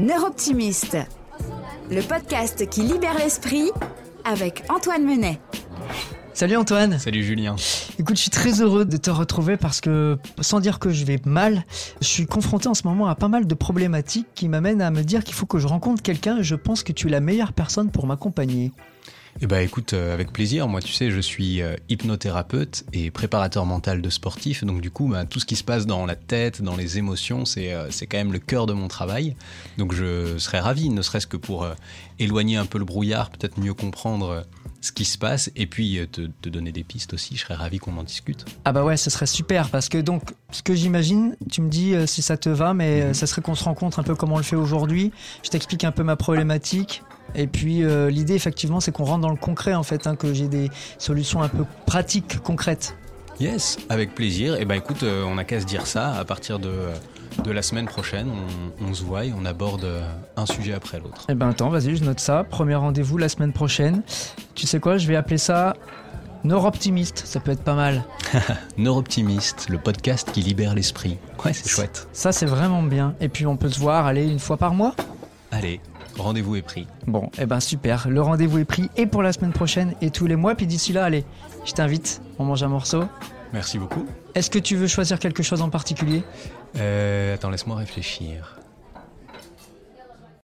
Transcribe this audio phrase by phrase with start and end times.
[0.00, 0.96] Neuroptimiste,
[1.90, 3.70] le podcast qui libère l'esprit
[4.24, 5.38] avec Antoine Menet.
[6.32, 6.98] Salut Antoine.
[6.98, 7.54] Salut Julien.
[7.98, 11.20] Écoute, je suis très heureux de te retrouver parce que, sans dire que je vais
[11.26, 11.66] mal,
[12.00, 15.02] je suis confronté en ce moment à pas mal de problématiques qui m'amènent à me
[15.02, 17.52] dire qu'il faut que je rencontre quelqu'un et je pense que tu es la meilleure
[17.52, 18.72] personne pour m'accompagner.
[19.40, 20.68] Eh ben écoute, euh, avec plaisir.
[20.68, 24.64] Moi, tu sais, je suis euh, hypnothérapeute et préparateur mental de sportifs.
[24.64, 27.44] Donc du coup, bah, tout ce qui se passe dans la tête, dans les émotions,
[27.44, 29.36] c'est euh, c'est quand même le cœur de mon travail.
[29.78, 31.66] Donc je serais ravi, ne serait-ce que pour
[32.18, 34.44] éloigner un peu le brouillard, peut-être mieux comprendre
[34.82, 37.36] ce qui se passe et puis te, te, donner des pistes aussi.
[37.36, 38.44] Je serais ravi qu'on en discute.
[38.64, 41.94] Ah bah ouais, ce serait super parce que donc ce que j'imagine, tu me dis
[42.06, 44.42] si ça te va, mais ça serait qu'on se rencontre un peu comme on le
[44.42, 45.12] fait aujourd'hui.
[45.42, 47.02] Je t'explique un peu ma problématique
[47.34, 50.32] et puis euh, l'idée effectivement c'est qu'on rentre dans le concret en fait, hein, que
[50.32, 52.96] j'ai des solutions un peu pratiques, concrètes.
[53.40, 54.54] Yes, avec plaisir.
[54.54, 56.12] Et eh ben écoute, euh, on n'a qu'à se dire ça.
[56.12, 56.72] À partir de,
[57.42, 58.30] de la semaine prochaine,
[58.86, 60.02] on, se voit et on aborde euh,
[60.36, 61.24] un sujet après l'autre.
[61.30, 62.44] Eh ben attends, vas-y, je note ça.
[62.44, 64.02] Premier rendez-vous la semaine prochaine.
[64.54, 65.74] Tu sais quoi, je vais appeler ça
[66.44, 68.02] Neuroptimiste, ça peut être pas mal.
[68.78, 71.18] Neuroptimiste, le podcast qui libère l'esprit.
[71.44, 72.08] Ouais, c'est chouette.
[72.12, 73.14] Ça, c'est vraiment bien.
[73.20, 74.94] Et puis, on peut se voir, aller une fois par mois
[75.50, 75.80] Allez,
[76.20, 76.86] Rendez-vous est pris.
[77.06, 78.08] Bon, eh ben super.
[78.08, 80.54] Le rendez-vous est pris et pour la semaine prochaine et tous les mois.
[80.54, 81.24] Puis d'ici là, allez,
[81.64, 82.20] je t'invite.
[82.38, 83.04] On mange un morceau.
[83.52, 84.06] Merci beaucoup.
[84.34, 86.22] Est-ce que tu veux choisir quelque chose en particulier?
[86.76, 88.59] Euh, Attends, laisse-moi réfléchir.